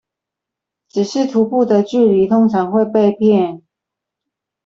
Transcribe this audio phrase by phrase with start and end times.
[0.87, 3.61] 只是徒步的距離通常會被騙